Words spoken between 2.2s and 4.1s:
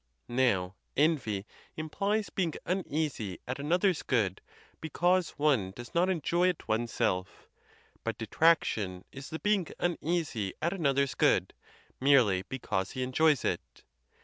being uneasy at another's